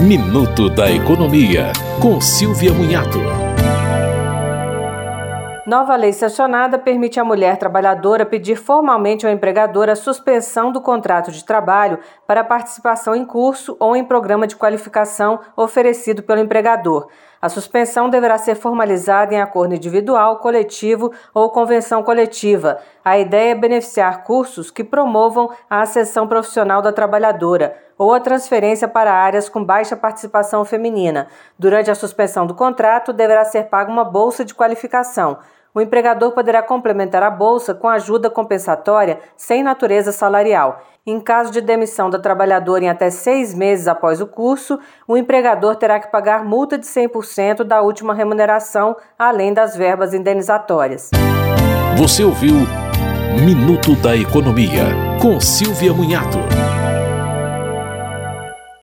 Minuto 0.00 0.70
da 0.70 0.88
Economia, 0.88 1.72
com 2.00 2.20
Silvia 2.20 2.72
Munhato. 2.72 3.18
Nova 5.66 5.96
lei 5.96 6.12
sancionada 6.12 6.78
permite 6.78 7.18
à 7.18 7.24
mulher 7.24 7.56
trabalhadora 7.56 8.24
pedir 8.24 8.54
formalmente 8.54 9.26
ao 9.26 9.32
empregador 9.32 9.88
a 9.88 9.96
suspensão 9.96 10.70
do 10.70 10.80
contrato 10.80 11.32
de 11.32 11.44
trabalho 11.44 11.98
para 12.28 12.44
participação 12.44 13.12
em 13.12 13.24
curso 13.24 13.76
ou 13.80 13.96
em 13.96 14.04
programa 14.04 14.46
de 14.46 14.54
qualificação 14.54 15.40
oferecido 15.56 16.22
pelo 16.22 16.40
empregador. 16.40 17.08
A 17.40 17.48
suspensão 17.48 18.10
deverá 18.10 18.36
ser 18.36 18.56
formalizada 18.56 19.32
em 19.32 19.40
acordo 19.40 19.74
individual, 19.74 20.38
coletivo 20.38 21.12
ou 21.32 21.50
convenção 21.50 22.02
coletiva. 22.02 22.78
A 23.04 23.16
ideia 23.16 23.52
é 23.52 23.54
beneficiar 23.54 24.24
cursos 24.24 24.70
que 24.70 24.82
promovam 24.82 25.48
a 25.70 25.82
ascensão 25.82 26.26
profissional 26.26 26.82
da 26.82 26.92
trabalhadora 26.92 27.76
ou 27.96 28.12
a 28.12 28.20
transferência 28.20 28.88
para 28.88 29.12
áreas 29.12 29.48
com 29.48 29.62
baixa 29.64 29.96
participação 29.96 30.64
feminina. 30.64 31.28
Durante 31.58 31.90
a 31.90 31.94
suspensão 31.94 32.46
do 32.46 32.54
contrato, 32.54 33.12
deverá 33.12 33.44
ser 33.44 33.64
paga 33.64 33.90
uma 33.90 34.04
bolsa 34.04 34.44
de 34.44 34.54
qualificação. 34.54 35.38
O 35.78 35.80
empregador 35.80 36.32
poderá 36.32 36.60
complementar 36.60 37.22
a 37.22 37.30
bolsa 37.30 37.72
com 37.72 37.88
ajuda 37.88 38.28
compensatória 38.28 39.20
sem 39.36 39.62
natureza 39.62 40.10
salarial. 40.10 40.82
Em 41.06 41.20
caso 41.20 41.52
de 41.52 41.60
demissão 41.60 42.10
da 42.10 42.18
trabalhadora 42.18 42.82
em 42.82 42.88
até 42.88 43.10
seis 43.10 43.54
meses 43.54 43.86
após 43.86 44.20
o 44.20 44.26
curso, 44.26 44.80
o 45.06 45.16
empregador 45.16 45.76
terá 45.76 46.00
que 46.00 46.10
pagar 46.10 46.44
multa 46.44 46.76
de 46.76 46.84
100% 46.84 47.62
da 47.62 47.80
última 47.80 48.12
remuneração, 48.12 48.96
além 49.16 49.54
das 49.54 49.76
verbas 49.76 50.12
indenizatórias. 50.12 51.10
Você 51.96 52.24
ouviu 52.24 52.56
Minuto 53.44 53.94
da 54.02 54.16
Economia, 54.16 54.82
com 55.22 55.38
Silvia 55.38 55.92
Munhato. 55.92 56.38